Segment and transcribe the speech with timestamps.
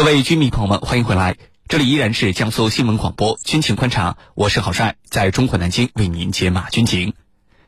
[0.00, 1.36] 各位军迷朋友们，欢迎回来，
[1.68, 7.12] 这里依然是江苏新闻广播军情观察，我是郝帅，在中国南京为您解码军情。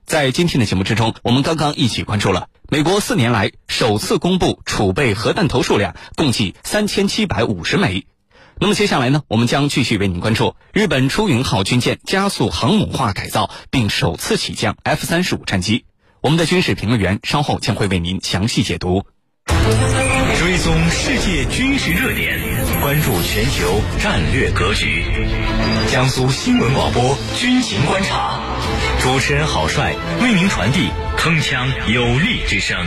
[0.07, 8.07] 在今天的节目之中，我们刚刚一起关注了美国四年来首次公布储备核弹头数量共计三千七百五十枚。
[8.59, 15.85] 那么接下来呢，我们将继续为您关注日本出云号军舰加速航母化改造，并首次起降 F 三十五战机。
[16.23, 19.05] 我们的军事评论员稍后将会为您详细解读。
[20.63, 22.39] 追踪世界军事热点，
[22.81, 25.05] 关注全球战略格局。
[25.91, 28.41] 江苏新闻广播军情观察，
[29.01, 32.79] 主持人郝帅为您传递铿锵有力之声。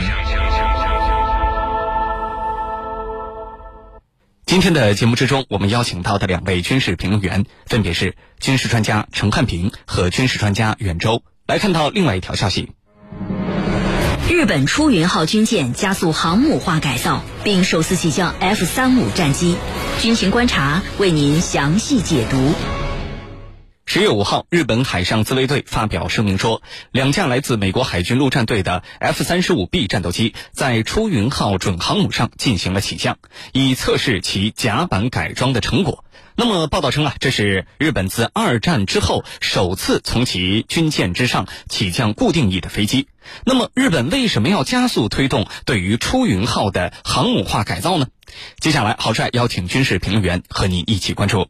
[4.46, 11.22] 今天的节目之中，我们邀请到的两位军事评论员分别是军事专家陈汉平和军事专家袁周。
[11.46, 12.72] 来看到另外一条消息。
[14.36, 19.56] 日本出云号军舰加速航母化改造，并首次起降 F 三五战机。
[19.98, 22.52] 军情观察为您详细解读。
[23.88, 33.16] 十月五号，日本海上自卫队发表声明说，两架来自美国海军陆战队的 F 三十五 B 战斗机在出云号准航母上进行了起降，
[33.52, 36.04] 以测试其甲板改装的成果。
[36.34, 43.06] 那么，报道称啊，这是日本自二战之后首次从其军舰之上起降固定翼的飞机。
[43.44, 48.08] 那么，日本为什么要加速推动对于出云号的航母化改造呢？
[48.58, 51.48] 接下来，郝帅邀请军事评论员和您一起关注。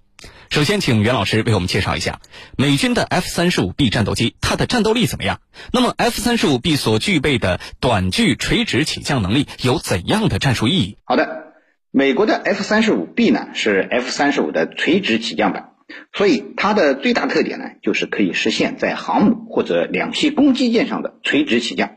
[0.50, 2.20] 首先，请袁老师为我们介绍一下
[2.56, 5.40] 美军的 F 三十五 B 战斗机，它的战斗力怎么样？
[5.72, 10.98] 那么，F 三十五 B 所具备的短距垂直起降能力有怎样的战术意义？
[11.04, 11.44] 好的。
[11.90, 15.70] 美国的 F 三十五 B 呢是 F 三十五的垂直起降版，
[16.12, 21.96] 所以它的最大特点呢就是可以实现在航母或者两栖攻击舰上的垂直起降。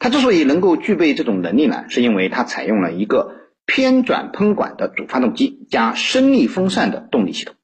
[0.00, 3.32] 它之所以能够具备这种能力呢，是因为它采用了一个
[3.64, 7.54] 偏转喷管的主发动机加升力风扇的动力系统，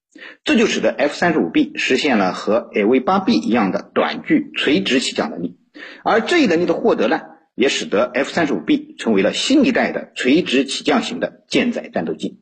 [0.44, 5.56] 这就使得 F 三十五 B 实现了和 AV 八 B 一样的短距垂直起降能力。
[6.04, 7.20] 而这一能力的获得呢？
[7.56, 12.40] 也使得 F 三十五 B 成为了新一代的垂直起降型的舰载战斗机。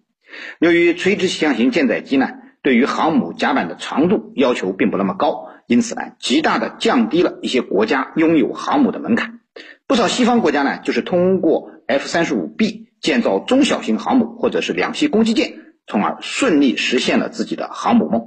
[0.58, 2.30] 由于垂直起降型舰载机呢，
[2.62, 9.41] 对于航母甲板的长度要求并不那么高，因此呢，极大的降低了一些国家拥有航母的门槛。
[9.86, 15.58] 不少西方国家呢，就是通过 F 三十五 B 建造中小型航母或者是两栖攻击舰，
[15.92, 18.22] 从而顺利实现了自己的航母梦。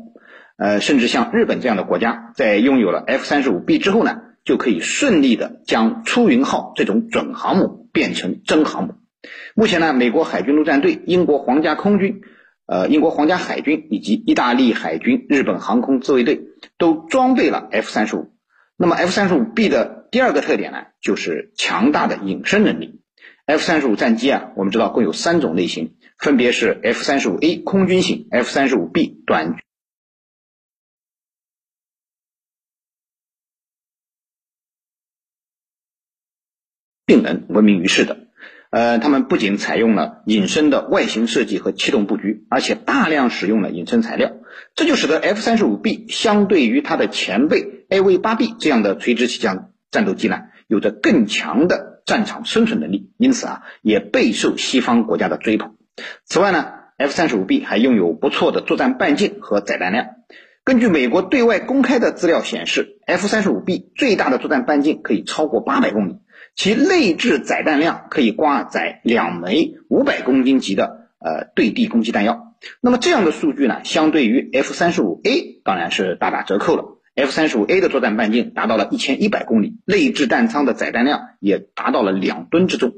[0.58, 4.22] 呃，甚至像日本这样的国家，在拥有了 F 三十五 B 之后呢？
[4.46, 8.94] 就可以顺利的将出云号这种准航母变成真航母。
[9.56, 12.22] 目前呢，美国海军陆战队、英国皇家空军、
[12.68, 16.44] 呃，英国皇家海军以及意大利海军、日本航空自卫队
[16.78, 18.36] 都装备了 F 三十五。
[18.78, 23.02] 那么 F 三十五 B 的第二个特点呢，就是强大的隐身能力。
[23.48, 29.58] F 三十五战机啊，我们知道共有三种类型，分别是 F 三十五 A 空军型、F 三十五 B 短。
[37.08, 38.28] 并能闻名于世的，
[38.72, 44.32] 呃，他们不仅采用了隐身的外形设计和气动布局，而且大量使用了隐身材料，
[44.74, 55.78] 这就使得 F 三十五 B 相对于它的前辈 AV 八 B 这样的垂直起降战斗机呢，有着更强的战场生存能力，因此啊，也备受西方国家的追捧。
[56.26, 60.08] 此外呢，F 三十五 B 还拥有不错的作战半径和载弹量。
[60.64, 66.18] 根据美国对外公开的资料显示，F 三十五 B 最大的作战半径可以超过八百公里。
[66.56, 76.84] 其内置载弹量可以挂载两枚五百公斤级的呃对地攻击弹药，那么这样的数据呢，相对于 F 三十五 A 当然是大打折扣了。
[77.14, 82.94] F 三十五 A 的作战半径达到了一千一百公里，内置弹仓的载弹量也达到了两吨之重。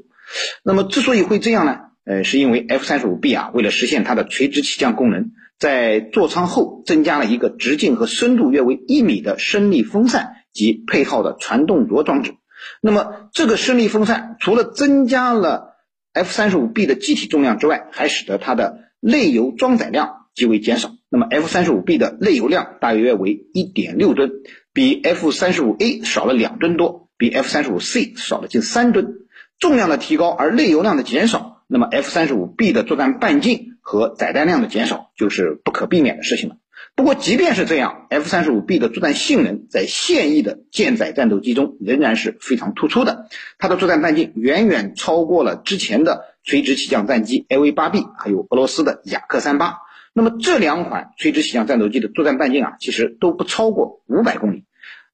[0.62, 12.36] 那么之所以会这样呢，呃，是因为 F 三十五 B 啊，为了实现它的垂直起降功能，在座舱后增加了一个直径和深度约为一米的升力风扇及配套的传动轴装置。
[12.80, 15.74] 那么，这个升力风扇除了增加了
[16.14, 20.92] F 三十五 B 的机体重量之外，还使得它的内油装载量极为减少。
[21.10, 24.30] 那么，F 三十五 B 的内油量大约为一点六吨，
[24.72, 29.26] 比 F 三十五 A 少了两吨多，比 F 三十五 C 少了近三吨。
[29.58, 36.56] 重量的提高而内油量的减少，那么 F 三十五 B 的作战半径和载弹量的减少就是不可避免的事情了。
[36.94, 43.28] 不过，即便是这样，F 三十五 B 的作战性能在现役的舰载战斗机中仍然是非常突出的。
[43.58, 49.76] 它的作战半径远远超过了之前的垂直起降战机 AV 八 B，还有俄罗斯的雅克三八。
[50.14, 54.64] 那么这两款垂直起降战斗机的作战半径啊，其实都不超过五百公里。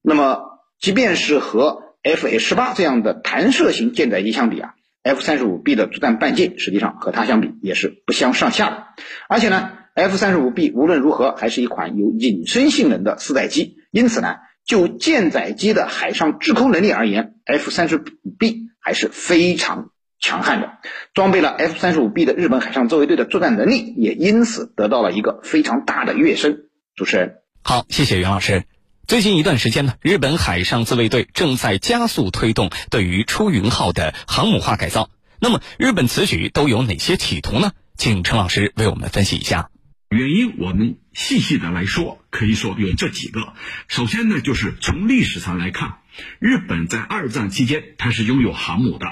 [0.01, 4.75] 那么，即便是和 F A 十八这样的弹射型舰载机相比啊
[5.05, 8.87] F 三十五 B 的作战半径实际上和它相比也是不相上下的。
[9.29, 20.79] 而且呢，F 三十五 B 无论如何还是一款有隐身性能的四载机，因此呢，就舰载机的海上制空能力而言，F 三十五 B 还是非常强悍的。
[21.13, 26.61] 装备了 F 三十五 B 的日本海上自卫队的作战能力也因此得到了一个非常大的跃升。
[26.97, 28.65] 主持人，好，谢谢袁老师。
[29.07, 35.11] 最近一段时间呢，日本海上自卫队正在加速推动对于出云号的航母化改造。
[35.41, 37.73] 那么，日本此举都有哪些企图呢？
[37.99, 39.69] 请陈老师为我们分析一下。
[40.09, 43.53] 原因我们细细的来说，可以说有这几个。
[43.89, 45.99] 首先呢，就是从历史上来看，
[46.39, 49.07] 日本在二战期间它是拥有航母的。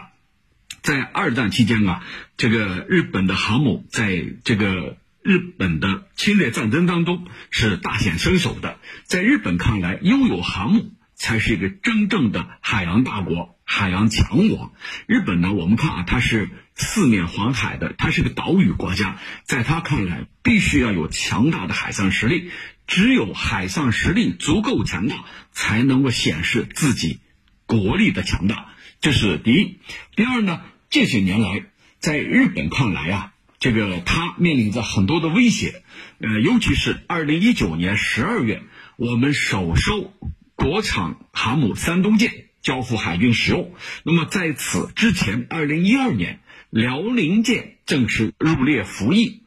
[0.80, 2.02] 在二战期间啊，
[2.38, 4.96] 这个日本的航母在这个。
[5.22, 14.74] 日本的侵略战争当中是大显身手的，在日本看来，拥有航母才是一个真正的海洋大国、海洋强国。
[15.06, 22.50] 日本呢，我们看啊，它是四面环海的，它是个岛屿国家，在他看来，必须要有强大的海上实力，
[22.88, 27.20] 只有海上实力足够强大，才能够显示自己
[27.66, 28.66] 国力的强大。
[29.00, 29.78] 这是第一。
[30.16, 31.64] 第二呢，这些年来，
[32.00, 33.28] 在日本看来啊。
[33.62, 35.85] 这个它面临着很多的威胁，
[36.19, 38.61] 呃，尤其是二零一九年十二月，
[38.97, 40.12] 我们首艘
[40.56, 43.73] 国产航母山东舰交付海军使用。
[44.03, 49.43] 那么在此之前，二零一二年辽宁舰正式入列服役，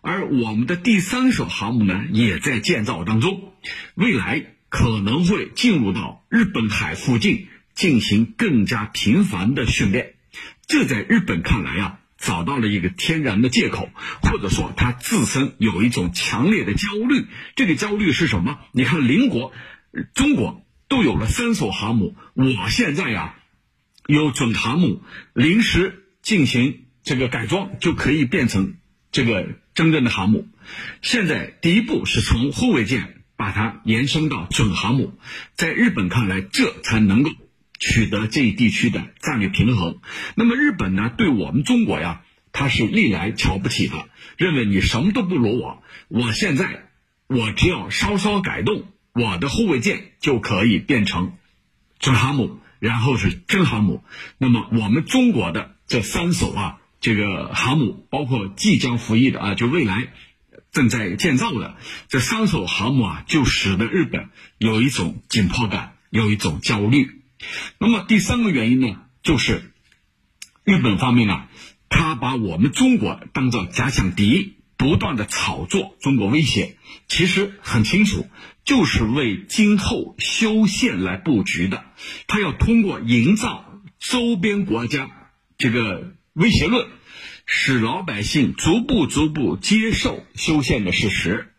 [0.00, 3.52] 而我们的第三艘航母呢，也在建造当中，
[3.94, 7.46] 未来可能会进入到日本海附近
[7.76, 10.14] 进行更加频繁的训练。
[10.66, 11.99] 这在日本看来啊。
[12.20, 13.88] 找到了一个天然的借口，
[14.22, 17.26] 或者说他自身有一种强烈的焦虑。
[17.56, 18.58] 这个焦虑是什么？
[18.72, 19.52] 你看邻国
[20.14, 23.36] 中国都有了三艘航母，我现在呀
[24.06, 25.02] 有准航母，
[25.32, 28.74] 临时进行这个改装就可以变成
[29.10, 30.46] 这个真正的航母。
[31.00, 35.18] 现在第一步是从护卫舰把它延伸到准航母，
[35.54, 37.30] 在日本看来，这才能够。
[37.80, 40.00] 取得这一地区的战略平衡，
[40.36, 41.10] 那么日本呢？
[41.16, 42.20] 对我们中国呀，
[42.52, 45.82] 他是历来瞧不起的，认为你什么都不如我。
[46.08, 46.90] 我现在，
[47.26, 48.84] 我只要稍稍改动，
[49.14, 51.38] 我的护卫舰就可以变成
[51.98, 54.04] 准航母，然后是真航母。
[54.36, 60.12] 那么我们中国的这三艘啊，这个航母，包括即将服役的啊，就未来
[60.70, 61.76] 正在建造的
[62.08, 64.28] 这三艘航母啊，就使得日本
[64.58, 67.19] 有一种紧迫感，有一种焦虑。
[67.78, 69.72] 那么第三个原因呢，就是
[70.64, 71.48] 日本方面啊，
[71.88, 76.76] 他把我们中国当做假想敌，不断的炒作中国威胁，
[77.08, 78.28] 其实很清楚，
[78.64, 81.84] 就是为今后修宪来布局的。
[82.26, 85.10] 他要通过营造周边国家
[85.56, 86.88] 这个威胁论，
[87.46, 91.54] 使老百姓逐步逐步接受修宪的事实。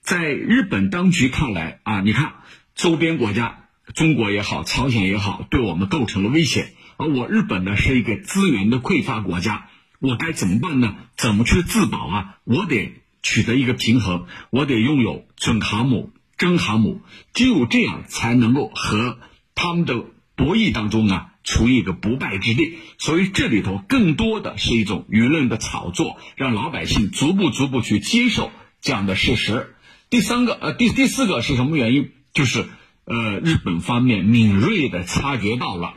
[0.00, 2.34] 在日本当局看来啊，你看
[2.74, 3.62] 周边国家。
[3.94, 6.72] 中国也好，朝鲜也好，对我们构成了威胁。
[6.96, 9.68] 而我日本呢，是一个资源的匮乏国家，
[10.00, 10.96] 我该怎么办呢？
[11.16, 12.38] 怎么去自保啊？
[12.44, 17.00] 我得取得一个平衡，我得拥有准航母、真航母，
[17.32, 19.18] 只有这样才能够和
[19.54, 20.04] 他们的
[20.34, 22.78] 博弈当中啊，处于一个不败之地。
[22.98, 28.50] 所以这里头更多的是一种舆论的炒作，让老百姓逐步逐步去接受
[28.80, 29.74] 这样的事实。
[30.10, 32.10] 第三个，呃，第第四个是什么原因？
[32.34, 32.66] 就是。
[33.06, 35.94] 呃，日本方面敏锐的察觉到了，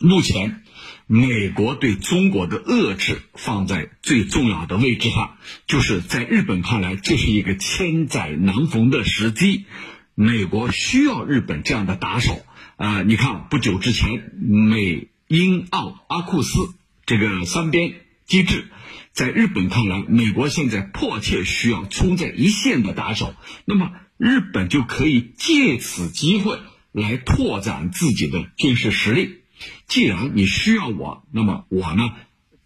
[0.00, 0.62] 目前
[1.06, 9.66] 美国对中国的遏制放在最重要的位置上，就是在日本看来，这是一个千载难逢的时机，
[10.14, 12.42] 美国需要日本这样的打手
[12.76, 13.02] 啊！
[13.02, 16.58] 你看，不久之前，美英澳阿库斯
[17.04, 18.70] 这个三边机制，
[19.12, 23.34] 在日本看来，美国现在迫切需要冲在一线的打手，
[23.66, 23.90] 那么。
[24.16, 26.60] 日本就可以借此机会
[26.92, 29.40] 来拓展自己的军事实力。
[29.86, 32.12] 既然你需要我，那么我呢，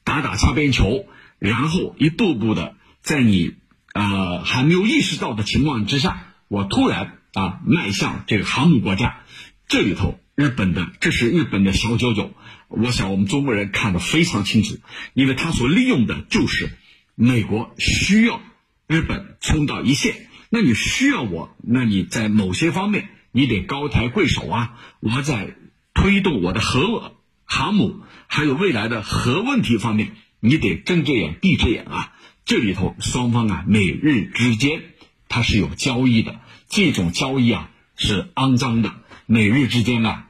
[0.05, 1.07] 打打擦边球，
[1.39, 3.55] 然后一步步的在你
[3.95, 9.21] 呃还没有意识到的情况之下，我突然啊迈向这个航母国家。
[9.69, 12.33] 这里头日本的这是日本的小九九，
[12.69, 14.79] 我想我们中国人看得非常清楚，
[15.15, 16.71] 因为他所利用的就是
[17.15, 18.41] 美国需要
[18.87, 20.28] 日本冲到一线。
[20.51, 24.79] 那你需要我，那你在某些方面你得高抬贵手啊！
[25.01, 25.57] 我在
[25.95, 32.13] 推动我的核航母，还有未来的核问题方面，你得睁只眼闭只眼啊！
[32.45, 34.83] 这里头双方啊，美日之间
[35.29, 38.93] 它是有交易的，这种交易啊是肮脏的。
[39.27, 40.29] 美日之间啊，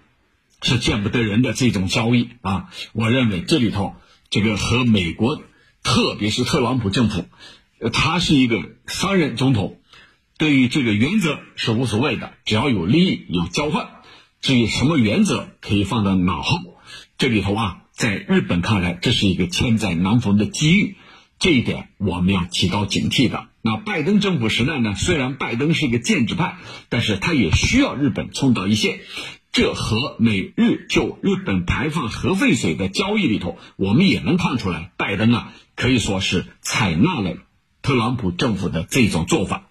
[0.61, 2.71] 是见不得人的这种交易啊！
[2.93, 3.95] 我认为这里头
[4.31, 5.41] 这个和美国，
[5.85, 7.27] 特别是特朗普政府，
[7.93, 9.81] 他是一个商人总统，
[10.39, 13.89] 对于这个原则是无所谓的，只要有利益有交换，
[14.41, 16.59] 至于什么原则可以放到脑后。
[17.19, 20.97] 这里头啊，在日本看来，这是一个千载难逢的机遇，
[21.41, 23.49] 这一点我们要提高警惕的。
[23.63, 24.95] 那拜登政府时代呢？
[24.95, 29.01] 虽然拜登是一个建制派，但是他也需要日本冲到一线。
[29.51, 37.35] 这和美日就日本排放核废水的交易里头，我们也能看出来，拜登啊可以说是采纳了
[37.83, 39.68] 特朗普政府的这种做法。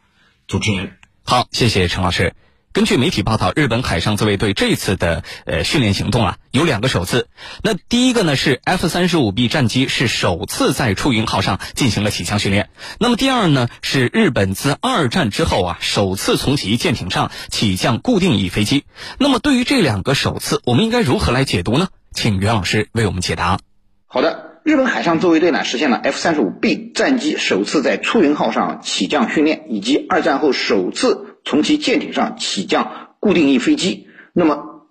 [0.47, 0.93] 主持人，
[1.25, 2.33] 好，谢谢陈老师。
[2.71, 7.27] 根据媒体报道，日本海上自卫队这次的呃训练行动啊，有两个首次。
[7.63, 12.69] 那第一个呢是 F 三十五 B 战机是首次在出云号上进行了起降训练。
[12.97, 18.85] 那么第二呢是日本自二战之后啊，首次从其舰艇上起降固定翼飞机。
[19.17, 21.89] 那么对于这两个首次，我们应该如何来解读呢？
[22.13, 23.59] 请袁老师为我们解答。
[24.05, 31.37] 好的，日本海上自卫队呢实现了 F 三十五 B 战机首次在出云号上起降训练，以及二战后首次。
[31.45, 34.85] 从其舰艇上起降固定翼飞机，那么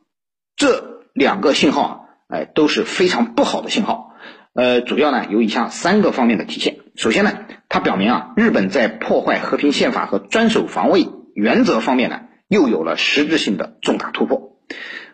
[0.56, 4.14] 这两个信号啊，哎都是非常不好的信号。
[4.54, 6.78] 呃，主要呢有以下三个方面的体现。
[6.94, 7.32] 首先呢，
[7.68, 14.45] 它表明啊，日本在破坏和平宪法和专守防卫原则方面呢，又有了实质性的重大突破。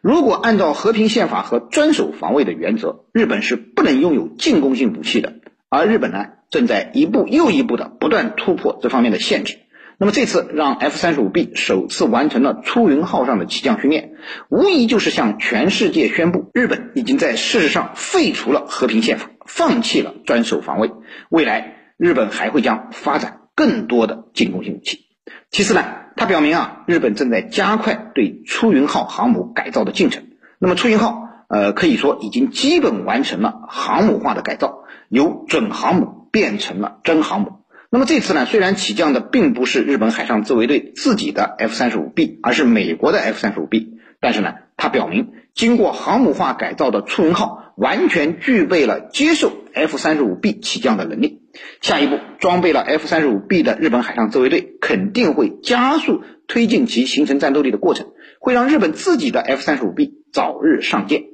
[0.03, 5.35] 如果按照和平宪法和专守防卫的原则，日本是不能拥有进攻性武器的，
[5.69, 9.59] 而日本呢，正在一步又一步的不断突破这方面的限制。
[9.99, 14.15] 那么这次让 F 三十五 B 首次完成了出云号上的起降训练，
[14.49, 20.91] 无疑就是向全世界宣布，日本已经在事实上废除了和平宪法，放弃了专守防卫。
[21.29, 25.07] 未来日本还会将发展更多的进攻性武器。
[25.51, 25.85] 其次呢，
[26.17, 30.25] 它表明啊，日本正在加快对出云号航母改造的进程。
[30.59, 37.59] 那么出云号，呃，可以说已经基本完成了航母化的改造，由准航母变成了真航母。
[37.91, 51.42] 那么这次呢，虽然起降的并不是日本海上自卫队自己的 F 三十五 B，而是美国的 F 三十五 B，但是呢，它表明经过航母化改造的出云号完全具备了接受 F 三十五 B 起降的能力。
[51.81, 61.25] 下一步，装备了 F 三十五 B 的日本海上自卫队肯定会加速推进其形成战斗力的过程，会让日本自己的 F 三十五 B 早日上舰。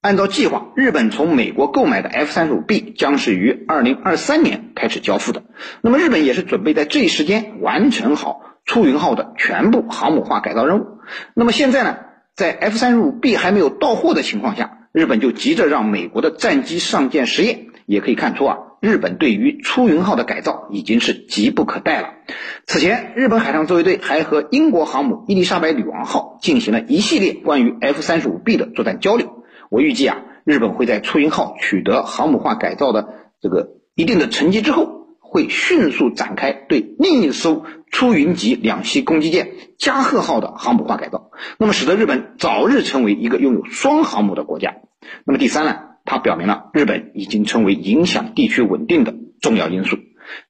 [0.00, 5.44] 按照计划，日本从美国购买的 F 三十五 B 将是于二零二三年开始交付的。
[5.82, 10.86] 那么，日本也是准备在这一时间完成好出云号的全部航母化改造任务。
[11.34, 11.98] 那么现在呢，
[12.34, 17.66] 在 F 三十五 B 还没有到货的情况下，日本就急着让美国的战机上舰实验。
[17.86, 22.14] 也可以看出啊，日本对于出云号的改造已经是急不可待了。
[22.66, 29.44] 此前，日本海上自卫队还和英国航母伊丽莎白女王号进行了一系列关于 F 三十五 B 的作战交流。
[29.68, 33.08] 我预计啊，日本会在出云号取得航母化改造的
[33.40, 44.76] 这个一定的成绩之后，会迅速展开对另一艘出云级两栖攻击舰加贺号的航母化改造，那么使得日本早日成为一个拥有双航母的国家。
[45.24, 45.78] 那么第三呢，
[46.10, 49.96] 它表明了日本已经成为影响地区稳定的重要因素。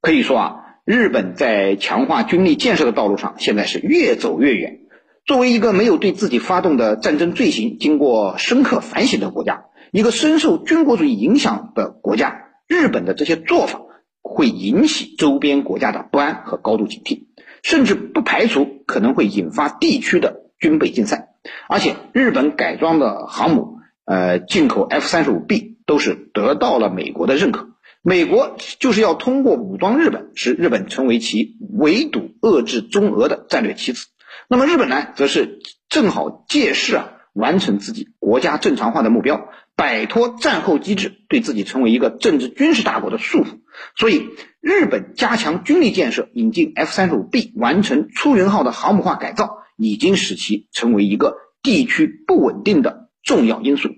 [0.01, 4.79] 可以说啊，日本在强化军力建设的道路上，现在是越走越远。
[5.27, 13.83] 作为一个没有对自己发动的战争罪行经过深刻反省的国家，一个深受军国主义影响的国家，日本的这些做法
[14.23, 17.27] 会引起周边国家的不安和高度警惕，
[17.63, 21.35] 甚至不排除可能会引发地区的军备竞赛。
[21.69, 23.80] 而且，日本改装的航母，
[24.11, 27.69] 呃，进口 F 三十五 B 都是得到了美国的认可。
[28.03, 34.09] 美国就是要通过武装日本，使日本成为其围堵遏制中俄的战略棋子。
[34.49, 43.61] 那么日本呢，则是正好借势啊，完成自己国家正常化的目标，摆脱战后机制对自己成为一个政治军事大国的束缚。
[43.95, 44.27] 所以，
[44.61, 53.91] 日本加强军力建设，引进 F 三十五 B，完成出云号的航母化改造，已经使其成为一个地区不稳定的重要因素。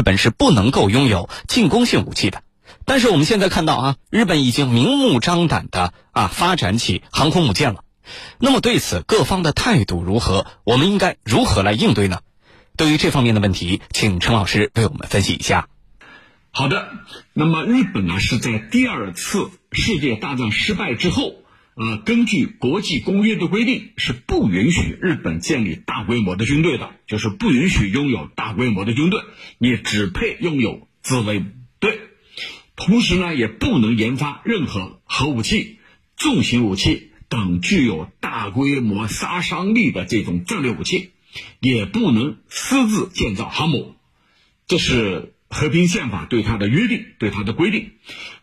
[0.00, 2.42] 日本是不能够拥有进攻性武器的，
[2.86, 7.84] 但是我们现在看到啊，日本已经明目张胆的啊发展起航空母舰了。
[8.38, 10.46] 那么对此各方的态度如何？
[10.64, 12.20] 我们应该如何来应对呢？
[12.78, 15.68] 对于这方面的问题，请陈老师为我们分析一下。
[16.50, 16.88] 好的，
[17.34, 21.34] 那么日本呢是在第二次世界大战失败之后。
[21.82, 29.22] 呃，根据国际公约的规定，是不允许日本建立大规模的军队的，就是不允许拥有大规模的军队，
[29.56, 31.42] 你只配拥有自卫
[31.78, 31.98] 队。
[32.76, 35.78] 同时呢，也不能研发任何核武器，
[36.18, 41.12] 重型武器等具有大规模杀伤力的这种战略武器，
[41.60, 43.94] 也不能私自建造航母。
[44.66, 47.92] 这是和平宪法对它的约定，对它的规定。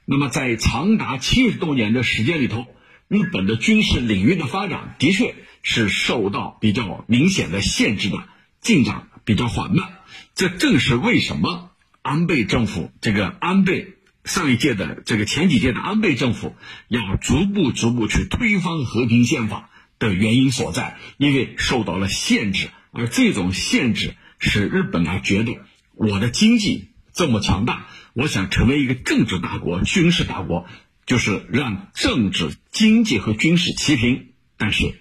[0.06, 2.66] 那么，在长达七十多年的时间里头，
[3.08, 8.18] 日本的军事领域的发展的确是受到比较明显的限制的，
[8.60, 10.00] 进展比较缓慢。
[10.36, 11.72] 这正是为什么
[12.02, 13.94] 安倍政府这个安倍
[14.26, 16.56] 上一届的这个前几届的安倍政府
[16.90, 25.60] 要逐步逐步去推翻和平宪法的原因所在，因为受到了限制，而这种限制使日本啊觉得
[25.94, 30.68] 我的经济这么强大，我想成为一个政治大国、军事大国。
[31.08, 35.00] 就是让政治、经济和军事齐平，但是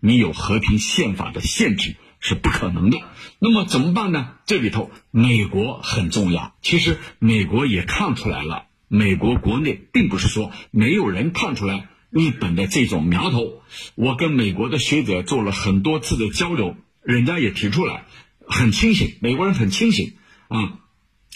[0.00, 2.98] 你有和平宪法的限制是不可能的。
[3.38, 4.30] 那么怎么办呢？
[4.46, 6.54] 这里头美国很重要。
[6.62, 13.60] 其实美国也看出来了，美国国内并不是说没有人看出来日本的这种苗头。
[13.94, 18.06] 我跟美国的学者做了很多次的交流，人家也提出来，
[18.46, 20.14] 很清醒，美国人很清醒
[20.48, 20.78] 啊。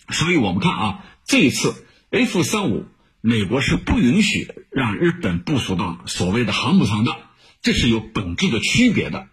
[0.09, 2.87] 所以我们看啊，这一次 F 三五。
[3.27, 7.17] 美国是不允许让日本部署到所谓的航母上的，
[7.61, 9.27] 这是有本质的区别的。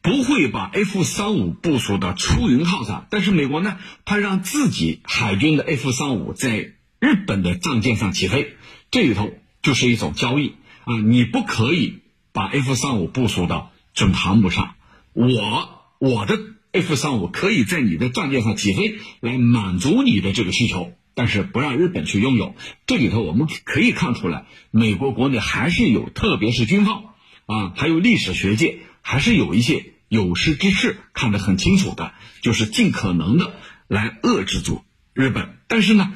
[0.00, 3.76] 不会把 F 三五部署到出云号上，但是美国呢，
[4.06, 8.56] 他让自己海军的 F 三五在日本的战舰上起飞，
[8.90, 10.54] 这里头就是一种交易
[10.84, 10.96] 啊！
[10.96, 11.98] 你不可以
[12.32, 14.74] 把 F 三五部署到准航母上，
[15.12, 16.38] 我我的
[16.72, 20.94] F 三五可以在你的战舰上起飞，来满足你的这个需求。
[21.14, 22.54] 但是不让日本去拥有，
[22.86, 27.04] 这里头我们可以看出来，美国国内还是有，特别是军方
[27.46, 33.54] 啊，还有历史学界，还是有一些有识之士看得很清楚的，就是尽可能的
[33.88, 35.58] 来遏制住日本。
[35.68, 36.12] 但是呢，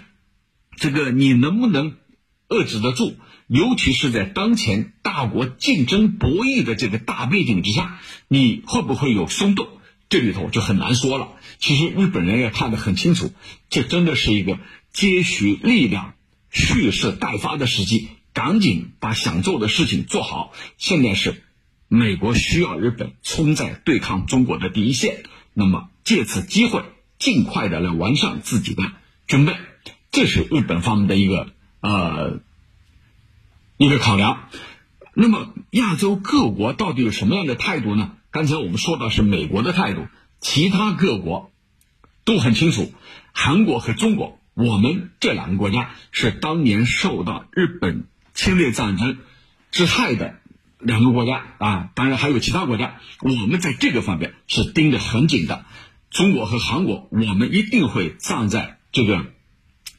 [0.77, 1.97] 这个你能不能
[2.49, 3.17] 遏制得住？
[3.49, 9.69] 尤其是在当前大国竞争博弈的这个大背景之下，你会不会有松动？
[10.09, 11.29] 这里头就很难说了。
[11.59, 13.33] 其实日本人也看得很清楚，
[13.69, 14.59] 这真的是一个。
[14.97, 16.15] 接续力量
[16.51, 20.55] 蓄势待发的时机，赶紧把想做的事情做好。
[20.79, 21.45] 现在是
[21.87, 26.83] 美国需要日本冲在对抗中国的第一线，那么借此机会
[27.19, 28.85] 尽快的来完善自己的
[29.27, 29.55] 军备，
[30.11, 32.41] 这是日本方面的一个呃
[33.77, 34.49] 一个考量。
[35.13, 38.13] 那么亚洲各国到底有什么样的态度呢？
[38.31, 40.07] 刚才我们说到是美国的态度，
[40.41, 41.53] 其他各国
[42.25, 42.95] 都很清楚，
[43.35, 44.41] 韩国和中国。
[44.57, 49.19] 我们这两个国家是当年受到日本侵略战争
[49.71, 50.41] 之害的
[50.79, 52.97] 两个国家啊，当然还有其他国家。
[53.21, 55.67] 我们在这个方面是盯得很紧的。
[56.09, 59.27] 中国和韩国，我们一定会站在这个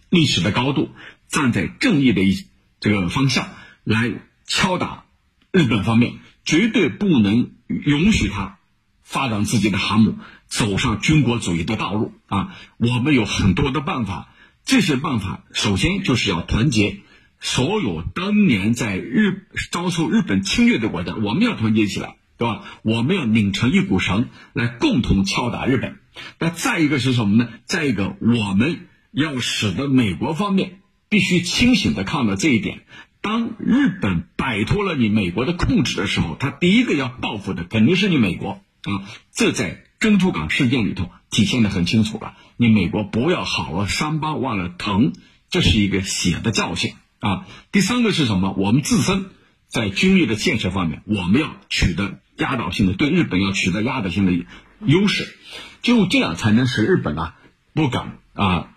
[0.10, 0.90] 历史的高度，
[1.28, 2.48] 站在正义的一
[2.80, 3.50] 这个方向
[3.84, 4.12] 来
[4.48, 5.06] 敲打
[5.52, 6.16] 日本方面，
[6.46, 8.58] 绝对不能允许他
[9.04, 10.18] 发展自己的航母，
[10.48, 12.58] 走上军国主义的道路啊！
[12.78, 14.30] 我们有很多的办法。
[14.68, 16.98] 这些办法，首先就是要团结
[17.40, 22.66] 所有当年在日遭受日本侵略的国家，我们要团结起来，对吧？
[22.82, 26.00] 我们要拧成一股绳，来共同敲打日本。
[26.38, 27.50] 那再一个是什么呢？
[27.64, 32.82] 再一个，我们要使得美国方面必须清醒的看到这一点：
[33.22, 39.04] 当日本摆脱了你美国的控制的时候，他第一个要报复的肯定是你美国啊！
[39.34, 42.36] 这在珍珠港事件里头体现的很清楚了。
[42.56, 45.14] 你美国不要好了伤疤忘了疼，
[45.50, 47.46] 这是一个血的教训啊！
[47.72, 48.54] 第三个是什么？
[48.58, 49.26] 我们自身
[49.68, 54.46] 在军力的建设方面，我们要取得压倒性的对日本要取得压倒性的
[54.80, 55.36] 优势，
[55.82, 57.36] 就这样才能使日本啊
[57.74, 58.70] 不敢啊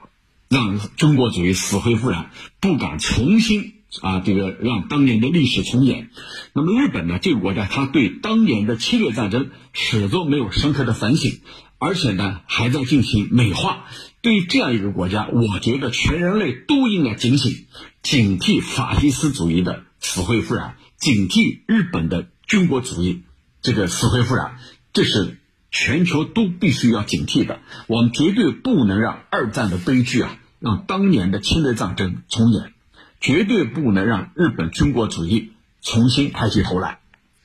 [0.48, 6.10] 让中国主义死灰复燃，不敢重新啊这个让当年的历史重演。
[6.54, 11.40] 那么日本呢这个国家，它对当年的侵略战争始终没有深刻的反省。
[11.82, 13.86] 而且呢，还在进行美化。
[14.20, 17.64] 对于这样一个国家，我觉得全人类都应该警醒，
[18.02, 23.22] 警惕法西斯主义的死灰复燃，警惕日本的军国主义
[23.62, 24.58] 这个死灰复燃，
[24.92, 25.38] 这是
[25.70, 27.60] 全球都必须要警惕的。
[27.86, 32.74] 我们绝对不能让二战的悲剧啊，让当年的侵略战争重演，
[33.20, 35.52] 绝对不能让日本军国主义
[35.82, 36.98] 重新抬起头来。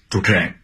[0.09, 0.55] 主持人。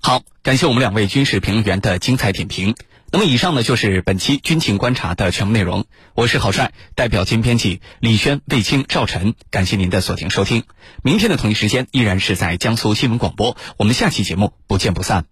[0.00, 2.76] 好，感谢我们两位军事评论员的精彩点评。
[3.10, 5.86] 那么，以上呢就是本期军情观察的全部内容。
[6.14, 10.64] 我是郝帅，代表兼编辑李轩、魏青、赵晨，感谢您的锁定收听。
[11.02, 15.24] 明天的同一时间依然是在江苏新闻广播，我们下期节目不见不散。